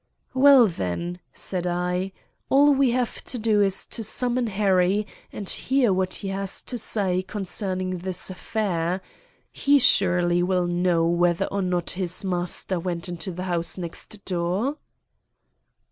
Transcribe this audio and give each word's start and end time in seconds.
"Well, 0.33 0.65
then," 0.65 1.19
said 1.31 1.67
I, 1.67 2.11
"all 2.49 2.73
we 2.73 2.89
have 2.89 3.23
to 3.25 3.37
do 3.37 3.61
is 3.61 3.85
to 3.85 4.03
summon 4.03 4.47
Harry 4.47 5.05
and 5.31 5.47
hear 5.47 5.93
what 5.93 6.15
he 6.15 6.29
has 6.29 6.63
to 6.63 6.77
say 6.79 7.21
concerning 7.21 7.99
this 7.99 8.31
affair. 8.31 9.01
He 9.51 9.77
surely 9.77 10.41
will 10.41 10.65
know 10.65 11.05
whether 11.05 11.45
or 11.45 11.61
not 11.61 11.91
his 11.91 12.25
master 12.25 12.79
went 12.79 13.09
into 13.09 13.31
the 13.31 13.43
house 13.43 13.77
next 13.77 14.25
door." 14.25 14.77